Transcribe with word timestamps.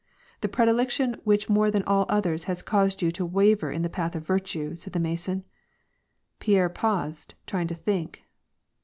^' 0.37 0.41
The 0.41 0.47
predilection 0.49 1.17
which 1.25 1.47
more 1.47 1.69
than 1.69 1.83
all 1.83 2.07
others 2.09 2.45
has 2.45 2.63
caused 2.63 3.03
yon 3.03 3.11
to 3.11 3.23
waver 3.23 3.71
in 3.71 3.83
the 3.83 3.87
path 3.87 4.15
of 4.15 4.25
virtue," 4.25 4.75
said 4.75 4.93
the 4.93 4.99
Mason. 4.99 5.43
Pierre 6.39 6.69
paused; 6.69 7.35
trying 7.45 7.67
to 7.67 7.75
think. 7.75 8.23